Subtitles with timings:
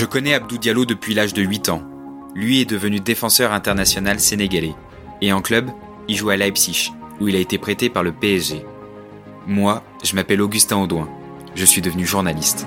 [0.00, 1.82] Je connais Abdou Diallo depuis l'âge de 8 ans.
[2.34, 4.74] Lui est devenu défenseur international sénégalais.
[5.20, 5.68] Et en club,
[6.08, 8.64] il joue à Leipzig, où il a été prêté par le PSG.
[9.46, 11.06] Moi, je m'appelle Augustin Audouin.
[11.54, 12.66] Je suis devenu journaliste.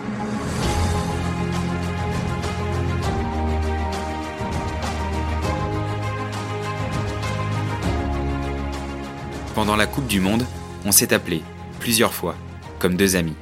[9.55, 10.45] Pendant la Coupe du Monde,
[10.85, 11.41] on s'est appelé
[11.79, 12.35] plusieurs fois,
[12.77, 13.33] comme deux amis.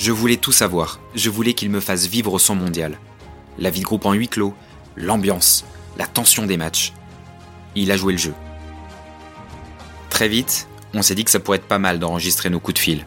[0.00, 2.98] Je voulais tout savoir, je voulais qu'il me fasse vivre son mondial.
[3.60, 4.54] La vie de groupe en huis clos,
[4.96, 5.66] l'ambiance,
[5.98, 6.94] la tension des matchs.
[7.76, 8.32] Il a joué le jeu.
[10.08, 12.78] Très vite, on s'est dit que ça pourrait être pas mal d'enregistrer nos coups de
[12.78, 13.06] fil.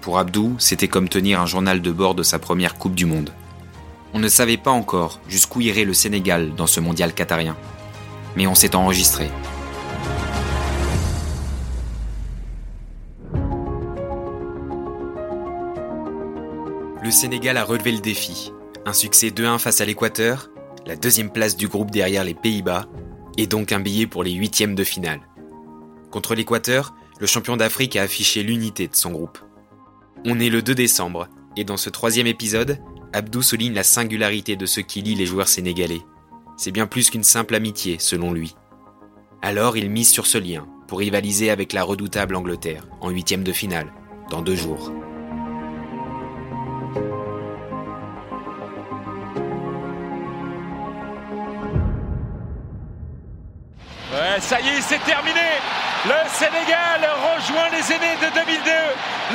[0.00, 3.30] Pour Abdou, c'était comme tenir un journal de bord de sa première Coupe du Monde.
[4.12, 7.56] On ne savait pas encore jusqu'où irait le Sénégal dans ce mondial qatarien.
[8.36, 9.28] Mais on s'est enregistré.
[17.02, 18.52] Le Sénégal a relevé le défi.
[18.86, 20.50] Un succès 2-1 face à l'Équateur,
[20.84, 22.86] la deuxième place du groupe derrière les Pays-Bas,
[23.38, 25.20] et donc un billet pour les huitièmes de finale.
[26.10, 29.38] Contre l'Équateur, le champion d'Afrique a affiché l'unité de son groupe.
[30.26, 32.78] On est le 2 décembre, et dans ce troisième épisode,
[33.14, 36.02] Abdou souligne la singularité de ce qui lie les joueurs sénégalais.
[36.58, 38.54] C'est bien plus qu'une simple amitié, selon lui.
[39.40, 43.52] Alors il mise sur ce lien, pour rivaliser avec la redoutable Angleterre, en huitième de
[43.52, 43.92] finale,
[44.30, 44.92] dans deux jours.
[54.34, 55.46] Ouais, ça y est, c'est terminé.
[56.06, 58.70] Le Sénégal rejoint les aînés de 2002.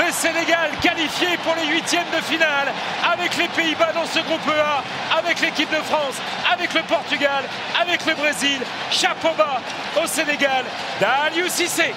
[0.03, 2.67] Le Sénégal qualifié pour les huitièmes de finale
[3.01, 4.83] avec les Pays-Bas dans ce groupe A,
[5.17, 6.15] avec l'équipe de France,
[6.51, 7.45] avec le Portugal,
[7.79, 8.59] avec le Brésil.
[8.91, 9.61] Chapeau bas
[10.03, 10.65] au Sénégal
[10.99, 11.93] d'Aliou Cissé.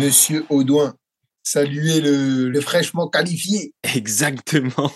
[0.00, 0.94] Monsieur Audouin,
[1.44, 3.72] saluez le, le fraîchement qualifié.
[3.94, 4.90] Exactement.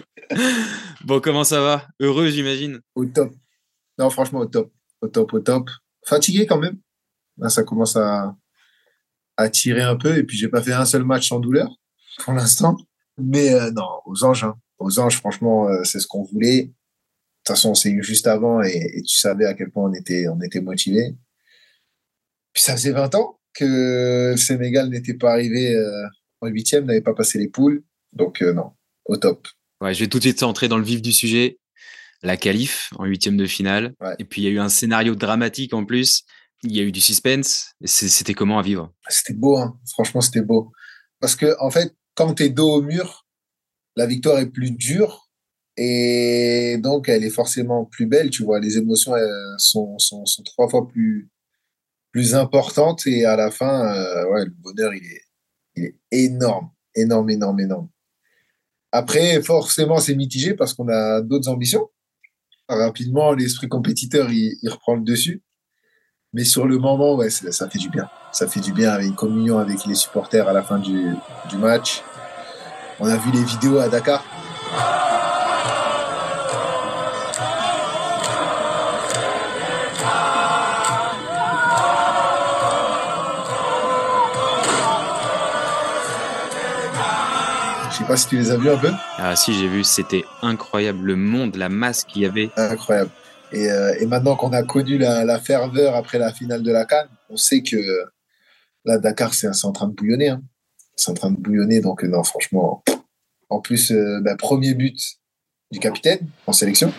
[1.04, 1.86] bon, comment ça va?
[2.00, 3.30] Heureux, j'imagine Au top.
[3.98, 4.72] Non, franchement, au top.
[5.00, 5.70] Au top, au top.
[6.06, 6.78] Fatigué quand même.
[7.38, 8.36] Là, ça commence à,
[9.36, 10.16] à tirer un peu.
[10.18, 11.70] Et puis, j'ai pas fait un seul match sans douleur
[12.24, 12.76] pour l'instant.
[13.18, 14.44] Mais euh, non, aux anges.
[14.44, 14.56] hein.
[14.78, 16.62] Aux anges, franchement, euh, c'est ce qu'on voulait.
[16.62, 16.68] De
[17.44, 20.28] toute façon, on s'est eu juste avant et, tu savais à quel point on était,
[20.28, 21.14] on était motivés.
[22.52, 26.06] Puis ça faisait 20 ans que le Sénégal n'était pas arrivé euh,
[26.40, 27.82] en huitième, n'avait pas passé les poules.
[28.12, 28.72] Donc, non,
[29.04, 29.46] au top.
[29.80, 31.58] Ouais, je vais tout de suite entrer dans le vif du sujet.
[32.22, 33.94] La qualif en huitième de finale.
[34.00, 34.14] Ouais.
[34.18, 36.24] Et puis il y a eu un scénario dramatique en plus.
[36.62, 37.74] Il y a eu du suspense.
[37.84, 38.92] C'était comment à vivre?
[39.08, 39.78] C'était beau, hein.
[39.88, 40.72] franchement, c'était beau.
[41.18, 43.26] Parce que, en fait, quand tu es dos au mur,
[43.96, 45.30] la victoire est plus dure
[45.76, 48.60] et donc elle est forcément plus belle, tu vois.
[48.60, 51.30] Les émotions elles sont, sont, sont trois fois plus,
[52.12, 55.22] plus importantes et à la fin, euh, ouais, le bonheur, il est,
[55.76, 57.88] il est énorme, énorme, énorme, énorme.
[58.92, 61.88] Après, forcément, c'est mitigé parce qu'on a d'autres ambitions.
[62.70, 65.42] Rapidement, l'esprit compétiteur, il, reprend le dessus.
[66.32, 68.08] Mais sur le moment, ouais, ça, fait du bien.
[68.30, 71.16] Ça fait du bien avec une communion avec les supporters à la fin du
[71.58, 72.02] match.
[73.00, 74.24] On a vu les vidéos à Dakar.
[88.10, 88.90] Pas si tu les as vus un peu.
[89.18, 91.06] Ah si, j'ai vu, c'était incroyable.
[91.06, 92.50] Le monde, la masse qu'il y avait.
[92.56, 93.10] Incroyable.
[93.52, 96.84] Et, euh, et maintenant qu'on a connu la, la ferveur après la finale de la
[96.84, 97.76] Cannes, on sait que
[98.84, 100.30] là, Dakar, c'est en train de bouillonner.
[100.30, 100.42] hein.
[100.96, 101.80] C'est en train de bouillonner.
[101.80, 102.82] Donc, euh, non, franchement.
[103.48, 104.98] En plus, euh, bah, premier but
[105.70, 106.92] du capitaine en sélection.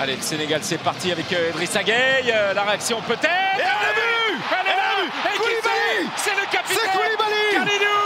[0.00, 2.30] Allez, le Sénégal, c'est parti avec euh, Idrissa Gueye.
[2.32, 3.24] Euh, la réaction peut-être.
[3.24, 6.90] Et on a vu Elle est là Et qui Koulibaly c'est C'est le capitaine C'est
[6.90, 7.96] Koulibaly Kalidou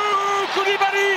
[0.55, 1.11] Koulibaly,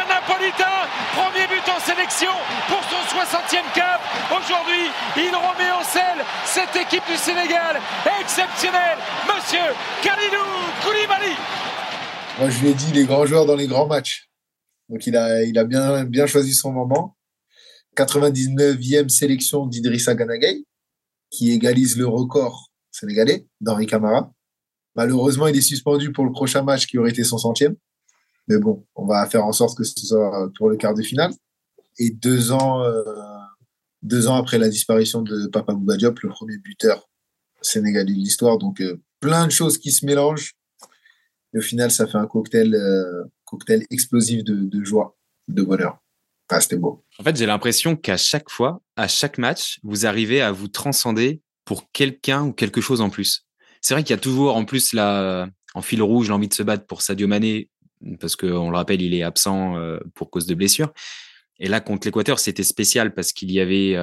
[0.00, 2.32] Napolitain, premier but en sélection
[2.68, 4.00] pour son 60e cap.
[4.30, 7.80] Aujourd'hui, il remet en selle cette équipe du Sénégal
[8.20, 10.46] exceptionnelle, monsieur Kalidou
[10.82, 11.36] Koulibaly.
[12.38, 14.30] Moi, je lui ai dit les grands joueurs dans les grands matchs.
[14.88, 17.16] Donc, il a, il a bien, bien choisi son moment.
[17.96, 20.64] 99e sélection d'Idrissa Ganagay,
[21.30, 24.32] qui égalise le record sénégalais d'Henri Camara.
[24.94, 27.76] Malheureusement, il est suspendu pour le prochain match qui aurait été son centième.
[28.48, 31.32] Mais bon, on va faire en sorte que ce soit pour le quart de finale.
[31.98, 33.02] Et deux ans, euh,
[34.02, 37.08] deux après la disparition de Papa Bouba Diop, le premier buteur
[37.60, 38.58] sénégalais de l'histoire.
[38.58, 40.54] Donc, euh, plein de choses qui se mélangent.
[41.54, 45.16] Et au final, ça fait un cocktail, euh, cocktail explosif de, joie,
[45.48, 45.98] de bonheur.
[46.48, 47.04] Ah, c'était beau.
[47.18, 51.40] En fait, j'ai l'impression qu'à chaque fois, à chaque match, vous arrivez à vous transcender
[51.64, 53.46] pour quelqu'un ou quelque chose en plus.
[53.80, 56.86] C'est vrai qu'il y a toujours en plus en fil rouge l'envie de se battre
[56.86, 57.70] pour Sadio Mané
[58.20, 60.92] parce qu'on le rappelle, il est absent euh, pour cause de blessure.
[61.58, 63.94] Et là, contre l'Équateur, c'était spécial parce qu'il y avait,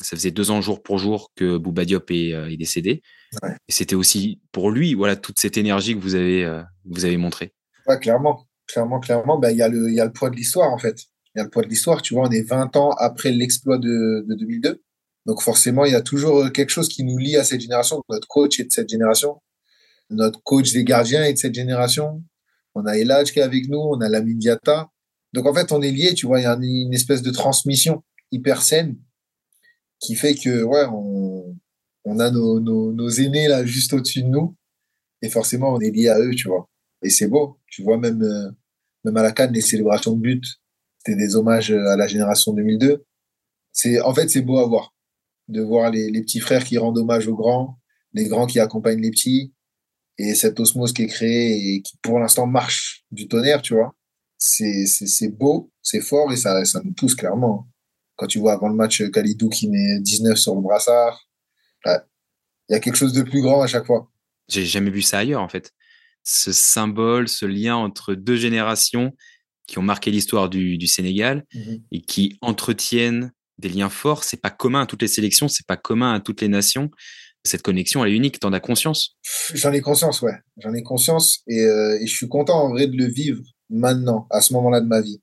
[0.00, 3.02] ça faisait deux ans jour pour jour que Bouba Diop est, décédé.
[3.42, 7.54] Et c'était aussi pour lui, voilà, toute cette énergie que vous avez, vous avez montrée.
[7.88, 9.38] Ouais, clairement, clairement, clairement.
[9.38, 11.06] Ben, il y a le, il y a le poids de l'histoire en fait.
[11.34, 12.02] Il y a le poids de l'histoire.
[12.02, 14.80] Tu vois, on est 20 ans après l'exploit de, de 2002.
[15.26, 18.02] Donc forcément, il y a toujours quelque chose qui nous lie à cette génération.
[18.08, 19.40] Notre coach est de cette génération.
[20.10, 22.22] Notre coach des gardiens est de cette génération.
[22.74, 23.78] On a Eladj qui est avec nous.
[23.78, 24.88] On a Lamine Diata.
[25.32, 28.02] Donc en fait, on est liés, tu vois, il y a une espèce de transmission
[28.30, 28.96] hyper saine
[29.98, 30.84] qui fait que, ouais,
[32.04, 34.56] on, a nos, aînés là juste au-dessus de nous
[35.22, 36.68] et forcément on est lié à eux, tu vois.
[37.02, 38.50] Et c'est beau, tu vois, même, euh,
[39.04, 40.44] même à la Cannes, les célébrations de but,
[40.98, 43.04] c'était des hommages à la génération 2002.
[43.72, 44.94] C'est, en fait, c'est beau à voir,
[45.48, 47.78] de voir les petits frères qui rendent hommage aux grands,
[48.12, 49.52] les grands qui accompagnent les petits,
[50.18, 53.94] et cette osmose qui est créée et qui pour l'instant marche du tonnerre, tu vois
[54.42, 57.68] c'est beau, c'est fort et ça, ça nous pousse clairement.
[58.16, 61.28] Quand tu vois avant le match Khalidou qui met 19 sur le brassard,
[61.86, 62.00] il
[62.70, 64.10] y a quelque chose de plus grand à chaque fois.
[64.48, 65.72] J'ai jamais vu ça ailleurs en fait.
[66.24, 69.12] Ce symbole, ce lien entre deux générations
[69.66, 71.82] qui ont marqué l'histoire du, du, Sénégal mhm.
[71.92, 74.24] et qui entretiennent des liens forts.
[74.24, 76.90] C'est pas commun à toutes les sélections, c'est pas commun à toutes les nations.
[77.44, 78.38] Cette connexion, elle est unique.
[78.40, 79.16] T'en as conscience?
[79.54, 80.38] J'en ai conscience, ouais.
[80.58, 84.26] J'en ai conscience et, euh, et, je suis content en vrai de le vivre maintenant,
[84.30, 85.20] à ce moment-là de ma vie.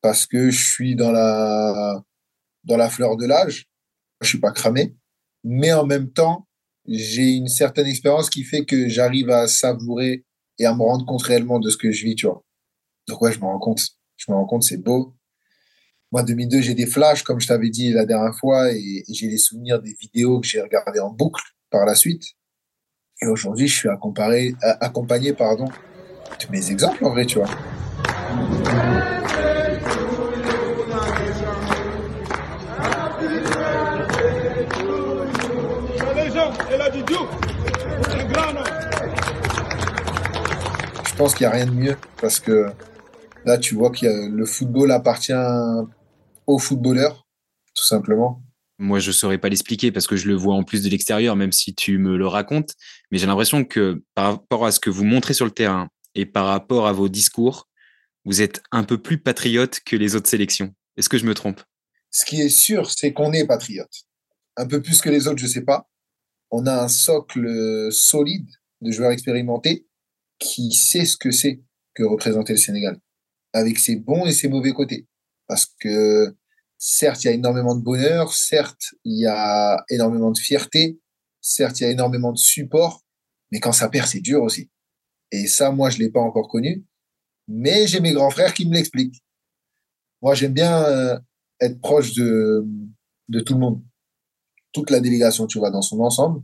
[0.00, 2.02] Parce que je suis dans la,
[2.64, 3.66] dans la fleur de l'âge.
[4.20, 4.94] Je suis pas cramé.
[5.44, 6.46] Mais en même temps,
[6.86, 10.24] j'ai une certaine expérience qui fait que j'arrive à savourer
[10.58, 12.44] et à me rendre compte réellement de ce que je vis, tu vois.
[13.08, 13.82] Donc ouais, je me rends compte.
[14.16, 15.14] Je me rends compte, c'est beau.
[16.12, 19.38] Moi, 2002, j'ai des flashs, comme je t'avais dit la dernière fois, et, j'ai des
[19.38, 22.22] souvenirs des vidéos que j'ai regardées en boucle par la suite.
[23.22, 25.64] Et aujourd'hui, je suis accompagné, accompagné pardon,
[26.50, 27.48] mes exemples en vrai, tu vois.
[41.06, 42.66] Je pense qu'il n'y a rien de mieux parce que
[43.46, 45.32] là, tu vois que le football appartient
[46.46, 47.26] aux footballeurs,
[47.74, 48.42] tout simplement.
[48.78, 51.36] Moi, je ne saurais pas l'expliquer parce que je le vois en plus de l'extérieur,
[51.36, 52.74] même si tu me le racontes.
[53.10, 56.26] Mais j'ai l'impression que par rapport à ce que vous montrez sur le terrain et
[56.26, 57.68] par rapport à vos discours,
[58.24, 60.74] vous êtes un peu plus patriote que les autres sélections.
[60.96, 61.60] Est-ce que je me trompe?
[62.10, 64.04] Ce qui est sûr, c'est qu'on est patriote.
[64.56, 65.88] Un peu plus que les autres, je sais pas.
[66.50, 68.50] On a un socle solide
[68.80, 69.86] de joueurs expérimentés
[70.38, 71.62] qui sait ce que c'est
[71.94, 72.98] que représenter le Sénégal,
[73.52, 75.06] avec ses bons et ses mauvais côtés.
[75.52, 76.34] Parce que
[76.78, 80.98] certes, il y a énormément de bonheur, certes, il y a énormément de fierté,
[81.42, 83.02] certes, il y a énormément de support,
[83.50, 84.70] mais quand ça perd, c'est dur aussi.
[85.30, 86.86] Et ça, moi, je l'ai pas encore connu.
[87.48, 89.22] Mais j'ai mes grands frères qui me l'expliquent.
[90.22, 91.18] Moi, j'aime bien euh,
[91.60, 92.64] être proche de,
[93.28, 93.84] de tout le monde.
[94.72, 96.40] Toute la délégation, tu vois, dans son ensemble.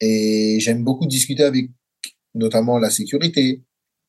[0.00, 1.68] Et j'aime beaucoup discuter avec
[2.34, 3.62] notamment la sécurité,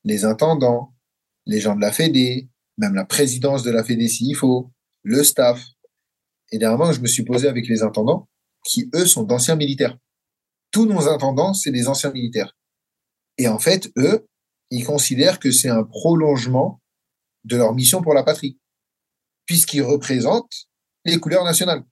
[0.06, 0.96] les intendants,
[1.46, 2.48] les gens de la Fédé,
[2.78, 4.72] même la présidence de la Fédé s'il faut,
[5.04, 5.64] le staff.
[6.52, 8.30] Et dernièrement, je me suis posé avec les intendants
[8.66, 9.98] qui, eux, sont d'anciens militaires.
[10.72, 12.56] Tous nos intendants, c'est des anciens militaires.
[13.38, 14.28] Et en fait, eux,
[14.70, 16.82] ils considèrent que c'est un prolongement
[17.46, 18.60] de leur mission pour la patrie,
[19.46, 20.68] puisqu'ils représentent
[21.06, 21.84] les couleurs nationales.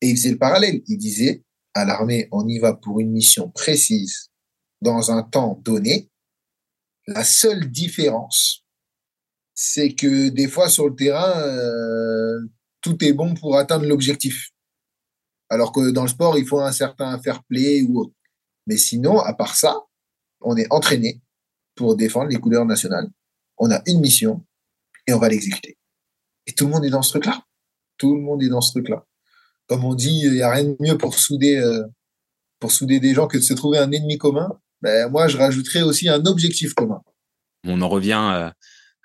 [0.00, 0.82] Et ils faisaient le parallèle.
[0.86, 4.30] Ils disaient, à l'armée, on y va pour une mission précise,
[4.80, 6.10] dans un temps donné.
[7.06, 8.65] La seule différence,
[9.56, 12.38] c'est que des fois sur le terrain, euh,
[12.82, 14.50] tout est bon pour atteindre l'objectif.
[15.48, 18.12] Alors que dans le sport, il faut un certain fair play ou autre.
[18.66, 19.80] Mais sinon, à part ça,
[20.42, 21.22] on est entraîné
[21.74, 23.08] pour défendre les couleurs nationales.
[23.56, 24.44] On a une mission
[25.06, 25.78] et on va l'exécuter.
[26.46, 27.42] Et tout le monde est dans ce truc-là.
[27.96, 29.06] Tout le monde est dans ce truc-là.
[29.68, 31.82] Comme on dit, il n'y a rien de mieux pour souder, euh,
[32.60, 34.50] pour souder des gens que de se trouver un ennemi commun.
[34.82, 37.00] Ben, moi, je rajouterais aussi un objectif commun.
[37.64, 38.50] On en revient euh,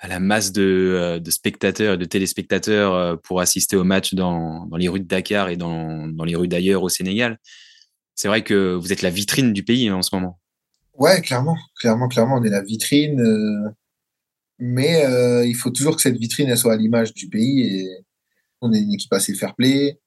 [0.04, 4.78] à la masse de, euh, spectateurs et de téléspectateurs pour assister au match dans, dans
[4.78, 7.40] les rues de Dakar et dans, dans les rues d'ailleurs au Sénégal.
[8.16, 10.40] C'est vrai que vous êtes la vitrine du pays hein, en ce moment.
[10.94, 13.20] Ouais, clairement, clairement, clairement, on est la vitrine.
[13.20, 13.70] Euh,
[14.60, 17.62] mais euh, il faut toujours que cette vitrine elle soit à l'image du pays.
[17.62, 17.90] Et
[18.62, 20.00] on est une équipe assez fair play.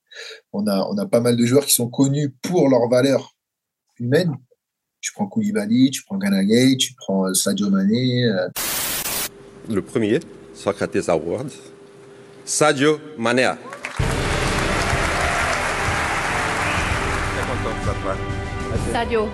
[0.53, 3.35] On a, on a pas mal de joueurs qui sont connus pour leurs valeurs
[3.99, 4.37] humaines.
[5.01, 8.31] Tu prends Koulibaly, tu prends Ganagay, tu prends euh, Sadio Mané.
[9.69, 10.21] Le premier,
[10.55, 11.49] Socrates Award,
[12.45, 13.51] Sadio Mané.
[18.93, 19.29] Sadio.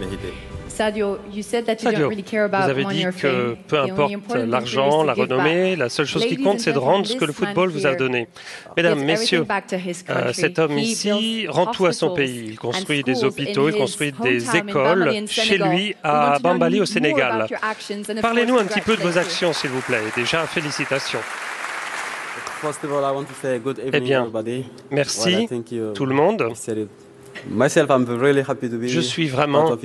[0.00, 0.49] Mérité.
[0.70, 6.60] Sadio, vous avez dit que peu importe l'argent, la renommée, la seule chose qui compte,
[6.60, 8.28] c'est de rendre ce que le football vous a donné.
[8.76, 9.44] Mesdames, messieurs,
[10.10, 12.46] euh, cet homme ici rend tout à son pays.
[12.50, 17.46] Il construit des hôpitaux, il construit des écoles chez lui à Bambali au Sénégal.
[18.22, 20.00] Parlez-nous un petit peu de vos actions, s'il vous plaît.
[20.16, 21.20] Déjà, félicitations.
[23.92, 24.30] Eh bien,
[24.90, 25.48] merci
[25.94, 26.52] tout le monde.
[27.48, 29.76] Je suis vraiment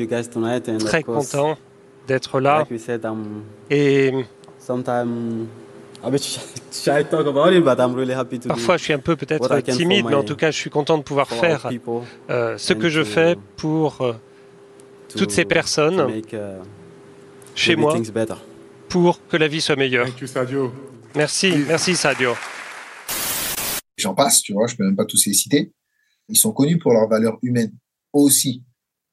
[0.79, 1.57] très content
[2.07, 2.65] d'être là.
[3.69, 4.13] Et
[8.47, 11.03] parfois je suis un peu peut-être timide, mais en tout cas je suis content de
[11.03, 11.69] pouvoir faire
[12.29, 14.13] euh, ce que je fais pour euh,
[15.09, 16.37] toutes ces personnes uh,
[17.55, 17.95] chez moi
[18.89, 20.07] pour que la vie soit meilleure.
[21.15, 22.33] Merci, merci Sadio.
[23.97, 25.71] J'en passe, tu vois, je peux même pas tous les citer.
[26.29, 27.73] Ils sont connus pour leur valeur humaine
[28.13, 28.63] aussi.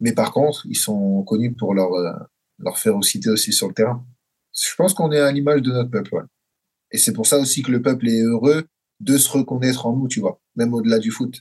[0.00, 2.12] Mais par contre, ils sont connus pour leur, euh,
[2.58, 4.04] leur férocité aussi sur le terrain.
[4.52, 6.26] Je pense qu'on est à l'image de notre peuple.
[6.90, 8.66] Et c'est pour ça aussi que le peuple est heureux
[9.00, 11.40] de se reconnaître en nous, tu vois, même au-delà du foot.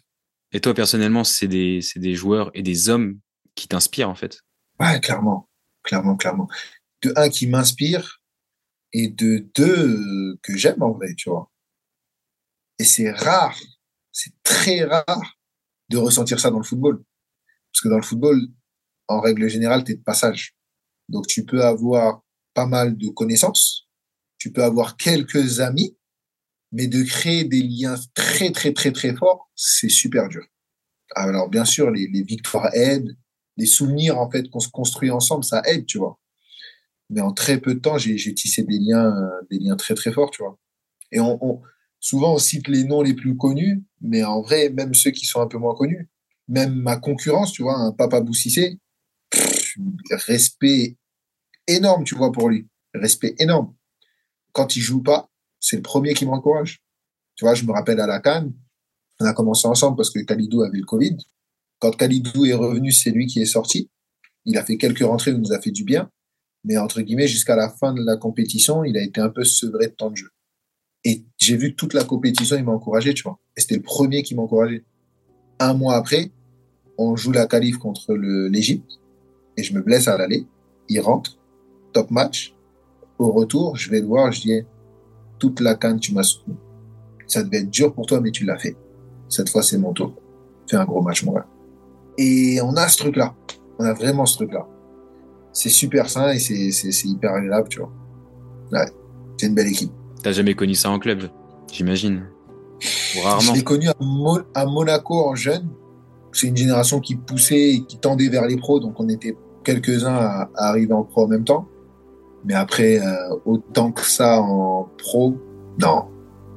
[0.51, 3.19] Et toi, personnellement, c'est des, des joueurs et des hommes
[3.55, 4.39] qui t'inspirent, en fait?
[4.79, 5.49] Ouais, clairement.
[5.83, 6.47] Clairement, clairement.
[7.03, 8.21] De un, qui m'inspire,
[8.93, 11.51] et de deux, que j'aime en vrai, tu vois.
[12.79, 13.57] Et c'est rare,
[14.11, 15.37] c'est très rare
[15.91, 17.03] de ressentir ça dans le football.
[17.71, 18.48] Parce que dans le football,
[19.07, 20.55] en règle générale, tu es de passage.
[21.10, 23.88] Donc tu peux avoir pas mal de connaissances,
[24.38, 25.98] tu peux avoir quelques amis,
[26.71, 30.45] mais de créer des liens très, très, très, très forts, c'est super dur.
[31.15, 33.17] Alors bien sûr, les, victoires aident,
[33.57, 36.17] les souvenirs en fait qu'on se construit ensemble, ça aide, tu vois.
[37.10, 39.13] Mais en très peu de temps, j'ai tissé des liens,
[39.50, 40.57] des liens très, très forts, tu vois.
[41.12, 41.62] Et on,
[42.01, 45.39] souvent on cite les noms les plus connus, mais en vrai, même ceux qui sont
[45.39, 46.10] un peu moins connus,
[46.50, 48.77] même ma concurrence, tu vois, un Papa Boussissé,
[50.27, 50.98] respect
[51.67, 52.67] énorme, tu vois, pour lui.
[52.93, 53.74] Respect énorme.
[54.51, 55.29] Quand il joue pas,
[55.62, 56.81] c'est le premier qui m'encourage.
[57.36, 58.53] Tu vois, je me rappelle à la Cannes,
[59.22, 61.15] on a commencé ensemble parce que Khalidou avait le Covid.
[61.79, 63.89] Quand Khalidou est revenu, c'est lui qui est sorti.
[64.46, 66.10] Il a fait quelques rentrées, il nous a fait du bien.
[66.63, 69.88] Mais entre guillemets, jusqu'à la fin de la compétition, il a été un peu sevré
[69.88, 70.29] de temps de jeu.
[71.03, 73.39] Et j'ai vu toute la compétition, il m'a encouragé, tu vois.
[73.58, 74.86] Et c'était le premier qui m'a encouragé.
[75.60, 76.31] Un mois après,
[76.98, 79.00] on joue la qualif contre l'Égypte
[79.58, 80.46] et je me blesse à l'aller.
[80.89, 81.38] Il rentre,
[81.93, 82.55] top match.
[83.17, 84.62] Au retour, je vais le voir, je dis
[85.39, 86.55] toute la canne, tu m'as soutenu.
[87.27, 88.75] Ça devait être dur pour toi, mais tu l'as fait.
[89.29, 90.13] Cette fois, c'est mon tour.
[90.70, 91.48] Fais un gros match, mon gars.
[92.17, 93.34] Et on a ce truc-là.
[93.79, 94.67] On a vraiment ce truc-là.
[95.53, 97.91] C'est super sain et c'est hyper agréable, tu vois.
[98.72, 98.86] Ouais,
[99.38, 99.91] c'est une belle équipe.
[100.23, 101.23] T'as jamais connu ça en club,
[101.71, 102.25] j'imagine.
[103.23, 103.41] Rarement.
[103.41, 105.67] Je l'ai connu à, Monaco en jeune.
[106.31, 110.15] C'est une génération qui poussait et qui tendait vers les pros, donc on était quelques-uns
[110.15, 111.67] à, arriver en pro en même temps.
[112.45, 115.37] Mais après, euh, autant que ça en pro,
[115.79, 116.05] non.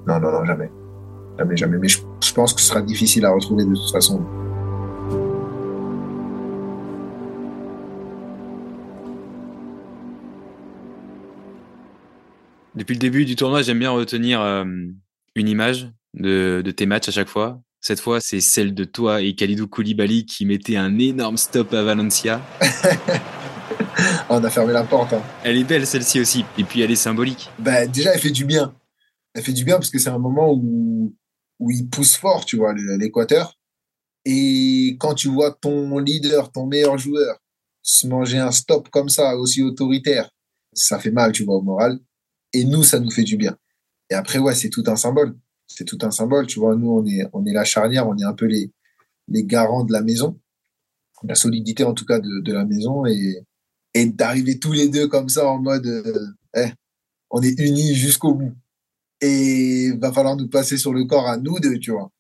[0.07, 0.71] Non, non, non, jamais.
[1.39, 1.79] Jamais, jamais.
[1.79, 4.23] Mais je, je pense que ce sera difficile à retrouver de toute façon.
[12.75, 14.65] Depuis le début du tournoi, j'aime bien retenir euh,
[15.37, 17.61] une image de, tes matchs à chaque fois.
[17.81, 21.83] Cette fois, c'est celle de toi et Khalidou Koulibaly qui mettait un énorme stop à
[21.83, 22.41] Valencia.
[24.29, 25.13] On a fermé la porte.
[25.13, 25.23] Hein.
[25.45, 26.45] Elle est belle celle-ci aussi.
[26.59, 27.51] Et puis elle est symbolique.
[27.59, 28.75] Ben, déjà, elle fait du bien.
[29.35, 31.15] Elle fait du bien parce que c'est un moment où,
[31.61, 33.57] où il pousse fort, tu vois, l'Équateur.
[34.25, 37.39] Et quand tu vois ton leader, ton meilleur joueur,
[37.83, 40.31] se manger un stop comme ça, aussi autoritaire,
[40.73, 42.01] ça fait mal, tu vois, au moral.
[42.55, 43.57] Et nous, ça nous fait du bien.
[44.11, 45.37] Et après, ouais, c'est tout un symbole.
[45.67, 46.47] C'est tout un symbole.
[46.47, 48.71] Tu vois, nous, on est, on est la charnière, on est un peu les,
[49.29, 50.41] les garants de la maison,
[51.25, 53.05] la solidité en tout cas de, de la maison.
[53.07, 53.45] Et,
[53.95, 56.73] et d'arriver tous les deux comme ça en mode, euh, eh,
[57.31, 58.53] on est unis jusqu'au bout.
[59.21, 62.11] Et va falloir nous passer sur le corps à nous deux, tu vois.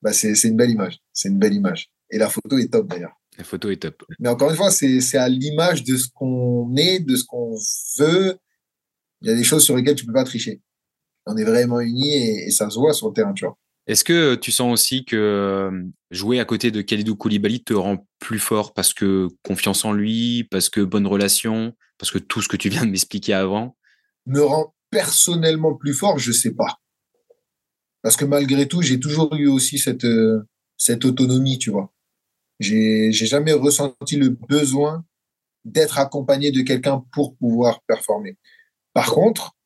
[0.00, 0.98] Bah, c'est, une belle image.
[1.12, 1.90] C'est une belle image.
[2.10, 3.20] Et la photo est top d'ailleurs.
[3.36, 4.04] La photo est top.
[4.18, 7.56] Mais encore une fois, c'est, c'est à l'image de ce qu'on est, de ce qu'on
[7.98, 8.38] veut,
[9.20, 10.60] il y a des choses sur lesquelles tu peux pas tricher.
[11.26, 13.56] On est vraiment unis et, ça se voit sur le terrain, tu vois.
[13.86, 18.06] Est-ce que tu sens aussi que euh, jouer à côté de Khalidou Koulibaly te rend
[18.18, 22.48] plus fort parce que confiance en lui, parce que bonne relation, parce que tout ce
[22.48, 23.76] que tu viens de m'expliquer avant?
[24.26, 26.78] Me rend personnellement plus fort, je sais pas.
[28.02, 30.46] Parce que malgré tout, j'ai toujours eu aussi cette, euh,
[30.76, 31.92] cette autonomie, tu vois.
[32.60, 35.04] J'ai jamais ressenti le besoin
[35.64, 38.36] d'être accompagné de quelqu'un pour pouvoir performer.
[38.98, 39.56] Par contre,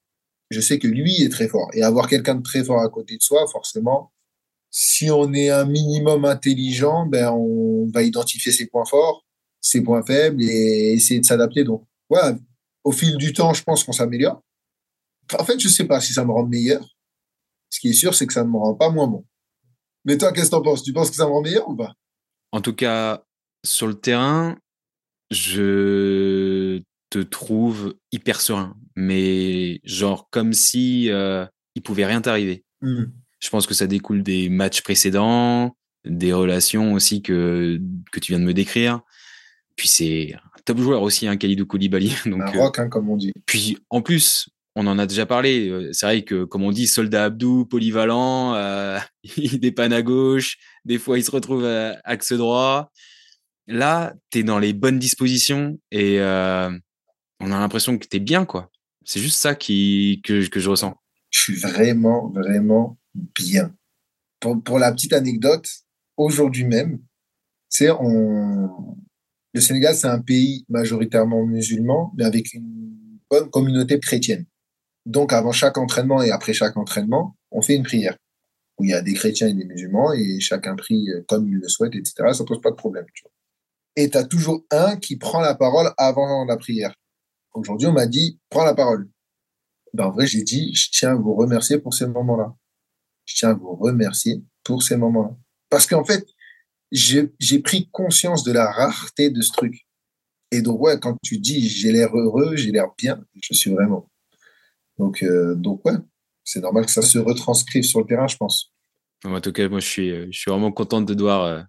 [0.50, 1.70] je sais que lui est très fort.
[1.72, 4.12] Et avoir quelqu'un de très fort à côté de soi, forcément,
[4.70, 9.24] si on est un minimum intelligent, ben on va identifier ses points forts
[9.64, 11.64] ses points faibles et essayer de s'adapter.
[11.64, 12.36] Donc, voilà,
[12.84, 14.42] au fil du temps, je pense qu'on s'améliore.
[15.38, 16.84] En fait, je sais pas si ça me rend meilleur.
[17.70, 19.24] Ce qui est sûr, c'est que ça ne me rend pas moins bon.
[20.04, 20.82] Mais toi, qu'est-ce que t'en penses?
[20.82, 21.94] Tu penses que ça me rend meilleur ou pas?
[22.50, 23.24] En tout cas,
[23.64, 24.58] sur le terrain,
[25.30, 28.76] je te trouve hyper serein.
[28.96, 32.64] Mais genre comme si euh, il pouvait rien t'arriver.
[32.80, 33.04] Hmm.
[33.40, 37.80] Je pense que ça découle des matchs précédents, des relations aussi que,
[38.12, 39.00] que tu viens de me décrire.
[39.76, 42.14] Puis c'est un top joueur aussi, un hein, Khalidou Koulibaly.
[42.26, 43.32] Donc, un rock, hein, comme on dit.
[43.46, 45.68] Puis en plus, on en a déjà parlé.
[45.68, 48.98] Euh, c'est vrai que, comme on dit, soldat Abdou, polyvalent, euh,
[49.36, 52.90] il dépanne à gauche, des fois il se retrouve à axe droit.
[53.66, 56.70] Là, tu es dans les bonnes dispositions et euh,
[57.40, 58.70] on a l'impression que tu es bien, quoi.
[59.04, 60.94] C'est juste ça qui, que, je ressens.
[61.30, 63.74] Je suis vraiment, vraiment bien.
[64.40, 65.68] Pour, pour la petite anecdote,
[66.16, 67.00] aujourd'hui même,
[67.68, 68.96] c'est on,
[69.54, 74.46] le Sénégal, c'est un pays majoritairement musulman, mais avec une bonne communauté chrétienne.
[75.04, 78.16] Donc, avant chaque entraînement et après chaque entraînement, on fait une prière
[78.78, 81.56] où il y a des chrétiens et des musulmans et chacun prie euh, comme il
[81.56, 82.14] le souhaite, etc.
[82.32, 83.04] Ça pose pas de problème.
[83.96, 86.94] Et tu as toujours un qui prend la parole avant la prière.
[87.54, 89.08] Aujourd'hui, on m'a dit, prends la parole.
[89.92, 92.54] Ben, en vrai, j'ai dit, je tiens à vous remercier pour ces moments-là.
[93.26, 95.36] Je tiens à vous remercier pour ces moments-là.
[95.68, 96.24] Parce qu'en fait,
[96.90, 99.86] j'ai pris conscience de la rareté de ce truc.
[100.50, 104.10] Et donc, ouais, quand tu dis j'ai l'air heureux, j'ai l'air bien, je suis vraiment.
[104.98, 105.96] Donc, euh, donc ouais,
[106.44, 108.72] c'est normal que ça se retranscrive sur le terrain, je pense.
[109.24, 111.62] En tout cas, moi, je suis, je suis vraiment content de te voir euh,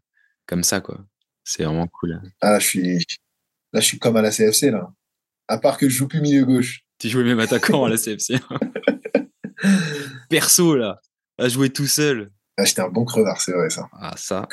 [0.46, 1.06] comme ça, quoi.
[1.46, 2.22] C'est vraiment cool.
[2.42, 2.98] Ah, je suis,
[3.72, 4.92] là, je suis comme à la CFC, là.
[5.48, 6.82] À part que je joue plus milieu gauche.
[7.00, 8.36] Tu jouais même attaquant à la CFC.
[10.30, 11.00] Perso, là.
[11.38, 12.32] À jouer tout seul.
[12.58, 13.90] Ah, j'étais un bon crevard, c'est vrai, ça.
[14.00, 14.48] Ah, ça.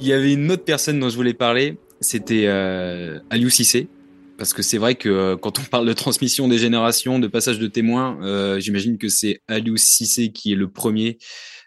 [0.00, 3.88] Il y avait une autre personne dont je voulais parler, c'était euh, Aliou Cissé.
[4.36, 7.58] Parce que c'est vrai que euh, quand on parle de transmission des générations, de passage
[7.58, 11.18] de témoins, euh, j'imagine que c'est Aliou Cissé qui est le premier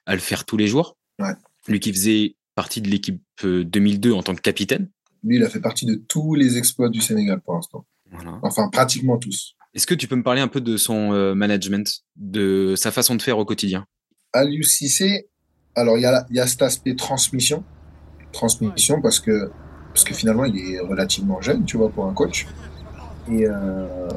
[0.06, 0.98] à le faire tous les jours.
[1.20, 1.34] Ouais.
[1.68, 4.90] Lui qui faisait partie de l'équipe 2002 en tant que capitaine.
[5.24, 7.86] Lui, il a fait partie de tous les exploits du Sénégal pour l'instant.
[8.42, 9.56] Enfin, pratiquement tous.
[9.74, 13.22] Est-ce que tu peux me parler un peu de son management, de sa façon de
[13.22, 13.86] faire au quotidien?
[14.34, 15.28] Aliou Cissé,
[15.76, 17.64] alors il y a cet aspect transmission
[18.32, 19.52] transmission parce que,
[19.98, 22.46] parce que finalement, il est relativement jeune, tu vois, pour un coach.
[23.32, 24.08] Et euh,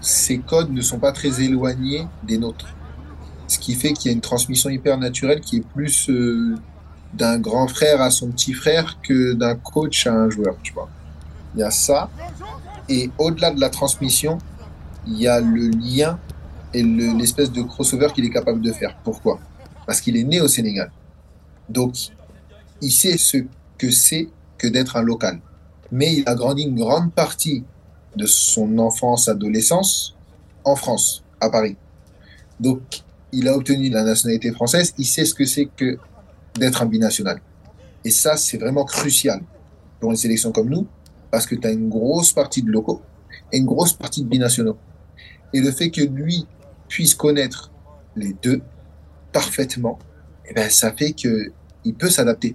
[0.00, 2.74] ses codes ne sont pas très éloignés des nôtres.
[3.46, 6.56] Ce qui fait qu'il y a une transmission hyper naturelle qui est plus euh,
[7.14, 10.88] d'un grand frère à son petit frère que d'un coach à un joueur, tu vois.
[11.54, 12.10] Il y a ça.
[12.88, 14.38] Et au-delà de la transmission,
[15.06, 16.18] il y a le lien
[16.74, 18.96] et l'espèce de crossover qu'il est capable de faire.
[19.04, 19.38] Pourquoi?
[19.86, 20.90] Parce qu'il est né au Sénégal.
[21.68, 21.94] Donc,
[22.80, 23.36] il sait ce
[23.78, 24.28] que c'est
[24.62, 25.40] que d'être un local.
[25.90, 27.64] Mais il a grandi une grande partie
[28.16, 30.14] de son enfance, adolescence
[30.64, 31.76] en France, à Paris.
[32.60, 32.80] Donc,
[33.32, 34.94] il a obtenu la nationalité française.
[34.98, 35.98] Il sait ce que c'est que
[36.54, 37.40] d'être un binational.
[38.04, 39.40] Et ça, c'est vraiment crucial
[39.98, 40.86] pour une sélection comme nous,
[41.30, 43.02] parce que tu as une grosse partie de locaux
[43.50, 44.76] et une grosse partie de binationaux.
[45.52, 46.46] Et le fait que lui
[46.88, 47.72] puisse connaître
[48.14, 48.62] les deux
[49.32, 49.98] parfaitement,
[50.48, 52.54] eh ben, ça fait qu'il peut s'adapter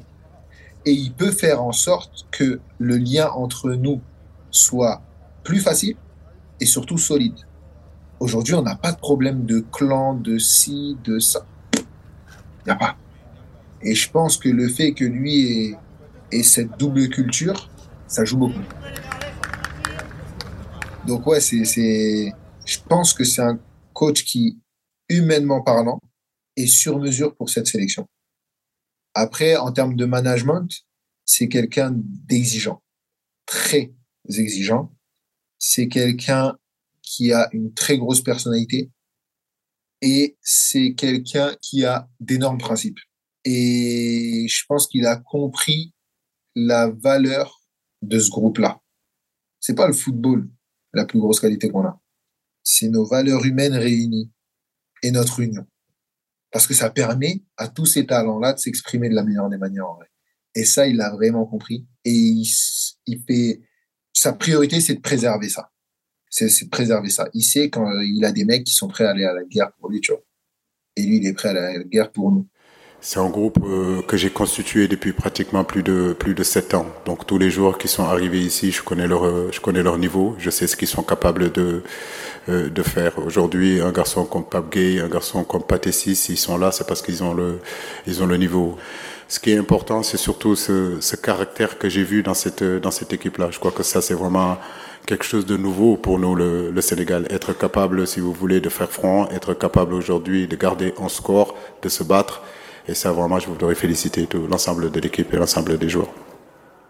[0.87, 3.99] et il peut faire en sorte que le lien entre nous
[4.51, 5.01] soit
[5.43, 5.97] plus facile
[6.61, 7.35] et surtout solide.
[8.21, 11.45] Aujourd'hui, on n'a pas de problème de clan, de ci, de ça.
[11.75, 12.95] Il n'y a pas.
[13.81, 15.75] Et je pense que le fait que lui
[16.31, 17.69] ait, cette double culture,
[18.07, 18.63] ça joue beaucoup.
[21.05, 22.33] Donc ouais, c'est,
[22.65, 23.59] je pense que c'est un
[23.91, 24.57] coach qui,
[25.09, 25.99] humainement parlant,
[26.55, 28.07] est sur mesure pour cette sélection.
[29.19, 30.69] Après, en termes de management,
[31.25, 32.83] c'est quelqu'un d'exigeant,
[33.47, 33.91] très
[34.29, 34.93] exigeant.
[35.57, 36.55] C'est quelqu'un
[37.01, 38.91] qui a une très grosse personnalité
[40.03, 42.99] et c'est quelqu'un qui a d'énormes principes.
[43.43, 45.95] Et je pense qu'il a compris
[46.53, 47.63] la valeur
[48.03, 48.83] de ce groupe-là.
[49.59, 50.47] C'est pas le football
[50.93, 51.99] la plus grosse qualité qu'on a.
[52.61, 54.31] C'est nos valeurs humaines réunies
[55.01, 55.65] et notre union
[56.57, 59.85] parce que ça permet à tous ces talents-là de s'exprimer de la meilleure des manières.
[60.55, 61.85] Et ça, il l'a vraiment compris.
[62.03, 62.47] Et il,
[63.05, 63.61] il, fait
[64.11, 65.69] sa priorité, c'est de préserver ça.
[66.31, 67.29] C'est de préserver ça.
[67.35, 69.71] Il sait quand il a des mecs qui sont prêts à aller à la guerre
[69.73, 70.23] pour lui, tu vois.
[70.95, 72.47] Et lui, il est prêt à aller à la guerre pour nous.
[72.99, 76.87] C'est un groupe euh, que j'ai constitué depuis pratiquement plus de plus de sept ans.
[77.05, 79.97] Donc tous les joueurs qui sont arrivés ici, je connais leur euh, je connais leur
[79.99, 81.83] niveau, je sais ce qu'ils sont capables de
[82.49, 83.13] euh, de faire.
[83.19, 87.03] Aujourd'hui, un garçon comme Pape Gay, un garçon comme Patessis, s'ils sont là, c'est parce
[87.03, 87.59] qu'ils ont le
[88.07, 88.77] ils ont le niveau.
[89.27, 92.91] Ce qui est important, c'est surtout ce, ce caractère que j'ai vu dans cette dans
[92.91, 93.49] cette équipe-là.
[93.51, 94.57] Je crois que ça, c'est vraiment
[95.05, 97.27] quelque chose de nouveau pour nous, le, le, Sénégal.
[97.29, 101.55] Être capable, si vous voulez, de faire front, être capable aujourd'hui de garder un score,
[101.81, 102.41] de se battre
[102.87, 106.13] et ça, vraiment, je voudrais féliciter tout l'ensemble de l'équipe et l'ensemble des joueurs.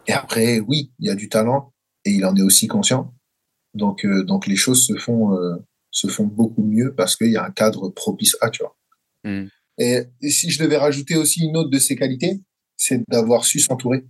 [0.08, 1.74] Et après, oui, il y a du talent
[2.06, 3.14] et il en est aussi conscient.
[3.74, 5.56] Donc, euh, donc les choses se font, euh,
[5.92, 8.78] se font beaucoup mieux parce qu'il y a un cadre propice à, tu vois.
[9.24, 9.48] Hmm.
[9.78, 12.42] Et, si je devais rajouter aussi une autre de ses qualités,
[12.78, 14.06] c'est d'avoir su s'entourer.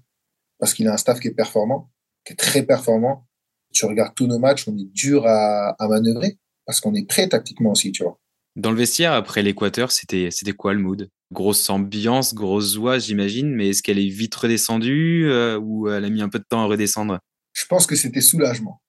[0.60, 1.92] Parce qu'il a un staff qui est performant,
[2.26, 3.28] qui est très performant.
[3.74, 7.28] Tu regardes tous nos matchs, on est dur à, à manœuvrer parce qu'on est prêt
[7.30, 8.20] tactiquement aussi, tu vois.
[8.56, 11.10] Dans le vestiaire, après l'Équateur, c'était, c'était quoi le mood?
[11.32, 16.10] Grosse ambiance, grosse joie, j'imagine, mais est-ce qu'elle est vite redescendue euh, ou elle a
[16.10, 17.20] mis un peu de temps à redescendre?
[17.54, 18.82] Je pense que c'était soulagement.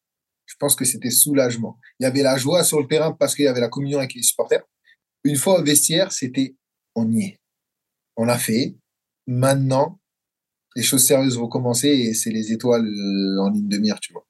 [0.46, 1.78] Je pense que c'était soulagement.
[1.98, 4.14] Il y avait la joie sur le terrain parce qu'il y avait la communion avec
[4.14, 4.62] les supporters.
[5.24, 6.56] Une fois au vestiaire, c'était
[6.94, 7.40] on y est.
[8.16, 8.76] On l'a fait.
[9.26, 10.00] Maintenant,
[10.76, 14.12] les choses sérieuses vont commencer et c'est les étoiles euh, en ligne de mire, tu
[14.12, 14.26] vois.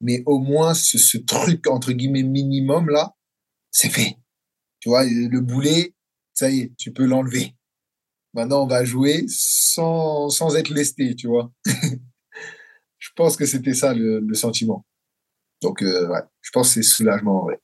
[0.00, 3.14] Mais au moins, ce, ce truc, entre guillemets, minimum, là,
[3.70, 4.16] c'est fait.
[4.80, 5.94] Tu vois, le boulet,
[6.34, 7.54] ça y est, tu peux l'enlever.
[8.34, 11.50] Maintenant, on va jouer sans, être lesté, tu vois.
[12.98, 14.86] je pense que c'était ça le, sentiment.
[15.60, 16.08] Donc, euh,
[16.40, 17.60] je pense que c'est soulagement en vrai.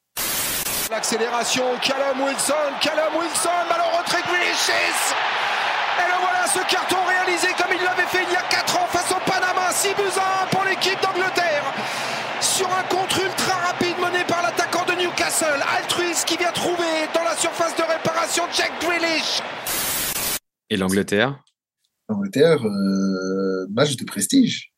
[0.90, 4.70] L'accélération, Callum Wilson, Callum Wilson, ballon retrait Grealish.
[4.70, 8.86] Et le voilà, ce carton réalisé comme il l'avait fait il y a 4 ans
[8.88, 9.72] face au Panama.
[9.72, 11.64] 6 buts à 1 pour l'équipe d'Angleterre.
[12.40, 17.24] Sur un contre ultra rapide mené par l'attaquant de Newcastle, Altruis qui vient trouver dans
[17.24, 18.07] la surface de réparation
[18.56, 19.42] Jack Grealish.
[20.70, 21.44] Et l'Angleterre?
[22.08, 24.72] L'Angleterre, euh, match de prestige.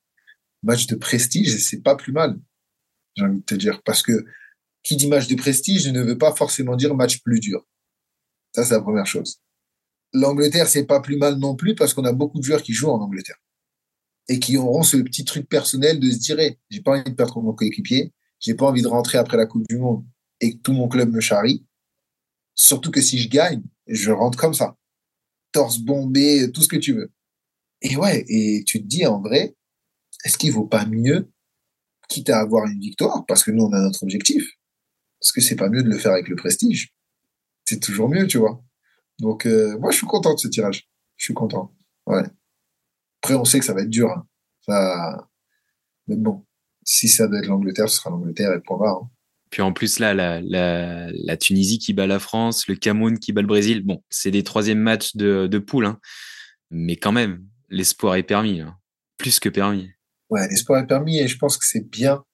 [0.62, 2.38] Match de prestige, c'est pas plus mal,
[3.14, 3.80] j'ai envie de te dire.
[3.84, 4.24] Parce que
[4.82, 7.64] qui dit match de prestige ne veut pas forcément dire match plus dur.
[8.54, 9.40] Ça, c'est la première chose.
[10.12, 12.90] L'Angleterre, c'est pas plus mal non plus parce qu'on a beaucoup de joueurs qui jouent
[12.90, 13.38] en Angleterre
[14.28, 16.38] et qui auront ce petit truc personnel de se dire
[16.70, 19.66] j'ai pas envie de perdre mon coéquipier, j'ai pas envie de rentrer après la Coupe
[19.68, 20.04] du Monde
[20.40, 21.64] et que tout mon club me charrie.
[22.60, 24.76] Surtout que si je gagne, je rentre comme ça.
[25.50, 27.10] Torse bombé, tout ce que tu veux.
[27.80, 29.56] Et ouais, et tu te dis en vrai,
[30.26, 31.30] est-ce qu'il vaut pas mieux,
[32.10, 34.44] quitte à avoir une victoire, parce que nous on a notre objectif,
[35.22, 36.94] est-ce que c'est pas mieux de le faire avec le prestige
[37.64, 38.62] C'est toujours mieux, tu vois.
[39.20, 40.86] Donc euh, moi je suis content de ce tirage.
[41.16, 41.74] Je suis content.
[42.06, 42.24] Ouais.
[43.22, 44.10] Après on sait que ça va être dur.
[44.10, 44.26] Hein.
[44.66, 45.30] Ça...
[46.08, 46.44] Mais bon,
[46.84, 49.08] si ça doit être l'Angleterre, ce sera l'Angleterre et point barre.
[49.50, 53.48] Puis en plus, là, la, Tunisie qui bat la France, le Cameroun qui bat le
[53.48, 55.98] Brésil, bon, c'est des troisièmes matchs de, de poule, hein.
[56.70, 58.76] mais quand même, l'espoir est permis, hein.
[59.16, 59.90] plus que permis.
[60.28, 62.24] Ouais, l'espoir est permis et je pense que c'est bien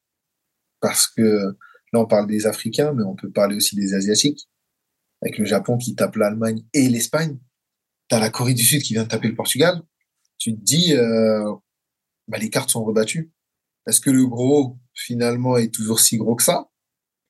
[0.81, 1.57] parce que
[1.93, 4.49] là, on parle des Africains, mais on peut parler aussi des Asiatiques,
[5.23, 7.39] avec le Japon qui tape l'Allemagne et l'Espagne.
[8.09, 9.83] T'as la Corée du Sud qui vient de taper le Portugal.
[10.39, 11.51] Tu te dis, euh,
[12.29, 13.33] bah, les cartes sont rebattues.
[13.87, 16.69] Est-ce que le gros, finalement, est toujours si gros que ça?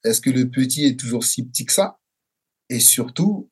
[0.07, 1.99] Est-ce que le petit est toujours si petit que ça?
[2.69, 3.51] Et surtout,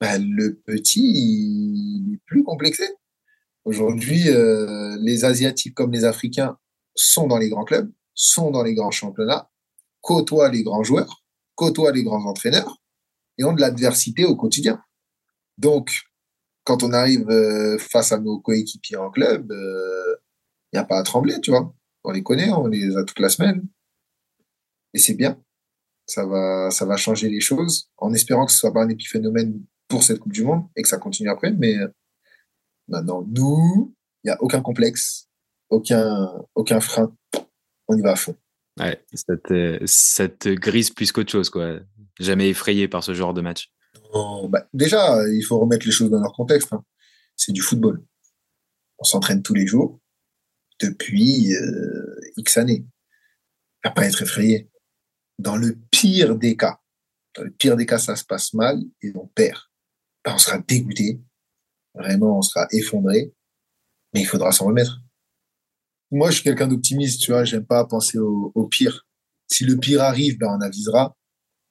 [0.00, 2.84] bah, le petit, il est plus complexé.
[3.64, 6.58] Aujourd'hui, euh, les Asiatiques comme les Africains
[6.94, 9.50] sont dans les grands clubs, sont dans les grands championnats,
[10.00, 12.80] côtoient les grands joueurs, côtoient les grands entraîneurs
[13.38, 14.82] et ont de l'adversité au quotidien.
[15.58, 15.90] Donc,
[16.64, 20.16] quand on arrive euh, face à nos coéquipiers en club, il euh,
[20.72, 21.74] n'y a pas à trembler, tu vois
[22.06, 23.66] on les connaît, on les a toute la semaine.
[24.94, 25.42] Et c'est bien.
[26.06, 29.60] Ça va, ça va changer les choses en espérant que ce soit pas un épiphénomène
[29.88, 31.52] pour cette Coupe du Monde et que ça continue après.
[31.52, 31.88] Mais euh,
[32.88, 35.28] maintenant, nous, il n'y a aucun complexe,
[35.68, 37.12] aucun, aucun frein.
[37.88, 38.36] On y va à fond.
[38.78, 41.80] Ouais, cette, euh, cette grise plus qu'autre chose, quoi.
[42.20, 43.72] Jamais effrayé par ce genre de match.
[44.48, 46.72] Bah, déjà, il faut remettre les choses dans leur contexte.
[46.72, 46.84] Hein.
[47.36, 48.02] C'est du football.
[48.98, 50.00] On s'entraîne tous les jours
[50.80, 52.86] depuis euh, X années.
[53.82, 54.70] À pas être effrayé.
[55.38, 56.80] Dans le pire des cas,
[57.36, 59.60] dans le pire des cas, ça se passe mal et on perd.
[60.24, 61.20] Ben, on sera dégoûté.
[61.94, 63.32] Vraiment, on sera effondré.
[64.14, 65.00] Mais il faudra s'en remettre.
[66.10, 67.44] Moi, je suis quelqu'un d'optimiste, tu vois.
[67.44, 69.06] J'aime pas penser au, pire.
[69.48, 71.14] Si le pire arrive, ben, on avisera.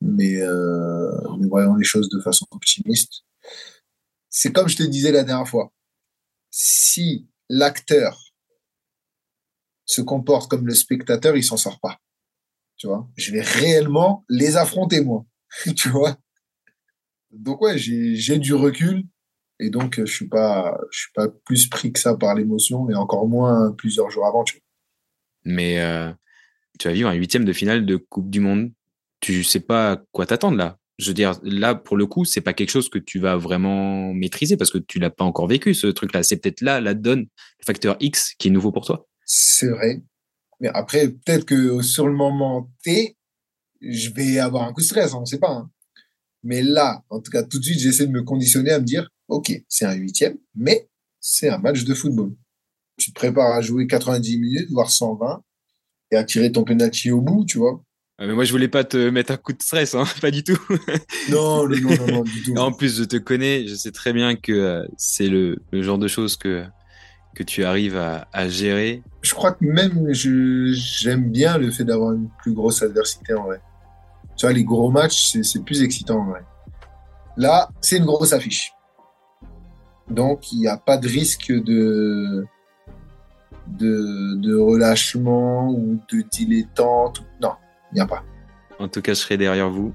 [0.02, 3.24] Mais, euh, mais voyons les choses de façon optimiste.
[4.30, 5.72] C'est comme je te disais la dernière fois.
[6.52, 8.34] Si l'acteur
[9.86, 12.00] se comporte comme le spectateur, il s'en sort pas.
[12.78, 15.26] Tu vois, je vais réellement les affronter moi.
[15.76, 16.18] tu vois.
[17.32, 19.04] Donc ouais, j'ai du recul
[19.60, 22.96] Et donc, je suis pas, je suis pas plus pris que ça par l'émotion, et
[22.96, 24.44] encore moins plusieurs jours avant.
[24.44, 24.62] Tu vois.
[25.46, 26.12] Mais euh,
[26.80, 28.72] tu vas vivre un huitième de finale de Coupe du Monde.
[29.22, 30.78] Tu sais pas quoi t'attendre là.
[30.98, 34.14] Je veux dire, là, pour le coup, c'est pas quelque chose que tu vas vraiment
[34.14, 36.24] maîtriser parce que tu l'as pas encore vécu, ce truc-là.
[36.24, 39.06] C'est peut-être là, la donne, le facteur X qui est nouveau pour toi.
[39.26, 40.02] C'est vrai.
[40.60, 43.18] Mais après, peut-être que sur le moment T,
[43.82, 45.52] je vais avoir un coup de stress, on ne sait pas.
[45.52, 45.70] Hein.
[46.44, 49.10] Mais là, en tout cas, tout de suite, j'essaie de me conditionner à me dire,
[49.28, 50.88] OK, c'est un huitième, mais
[51.20, 52.36] c'est un match de football.
[52.98, 55.44] Tu te prépares à jouer 90 minutes, voire 120,
[56.12, 57.82] et à tirer ton penalty au bout, tu vois.
[58.18, 60.44] Ah, mais moi, je voulais pas te mettre un coup de stress, hein, pas du
[60.44, 60.58] tout.
[61.30, 62.56] non, non, non, non, du tout.
[62.56, 65.98] En plus, je te connais, je sais très bien que euh, c'est le, le, genre
[65.98, 66.64] de choses que,
[67.36, 69.04] que tu arrives à, à gérer.
[69.22, 73.62] Je crois que même j'aime bien le fait d'avoir une plus grosse adversité en vrai.
[74.38, 76.42] Tu vois, les gros matchs, c'est plus excitant en vrai.
[77.38, 78.74] Là, c'est une grosse affiche.
[80.10, 82.46] Donc, il n'y a pas de risque de,
[83.68, 87.24] de, de relâchement ou de dilettante.
[87.42, 87.54] Non,
[87.92, 88.24] il n'y a pas.
[88.80, 89.94] En tout cas, je serai derrière vous.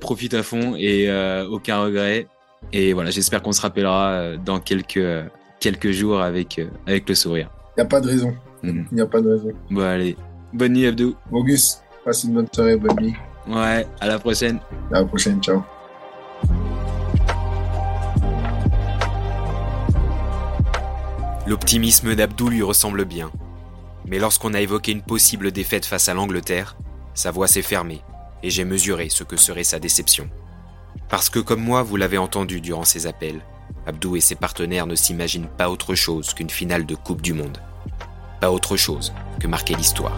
[0.00, 2.26] Profite à fond et euh, aucun regret.
[2.72, 5.28] Et voilà, j'espère qu'on se rappellera euh, dans quelques,
[5.60, 7.50] quelques jours avec, euh, avec le sourire.
[7.76, 8.34] Il n'y a pas de raison.
[8.62, 8.86] Mhm.
[8.90, 9.50] Il n'y a pas de raison.
[9.70, 10.16] Bon, allez.
[10.52, 11.14] Bonne nuit, Abdou.
[11.32, 13.14] Auguste, passe une bonne soirée, bonne nuit.
[13.48, 14.58] Ouais, à la prochaine.
[14.90, 15.62] À la prochaine, ciao.
[21.46, 23.30] L'optimisme d'Abdou lui ressemble bien.
[24.06, 26.76] Mais lorsqu'on a évoqué une possible défaite face à l'Angleterre,
[27.12, 28.02] sa voix s'est fermée
[28.42, 30.28] et j'ai mesuré ce que serait sa déception.
[31.08, 33.40] Parce que comme moi, vous l'avez entendu durant ces appels,
[33.86, 37.58] Abdou et ses partenaires ne s'imaginent pas autre chose qu'une finale de Coupe du Monde.
[38.40, 40.16] Pas autre chose que marquer l'histoire.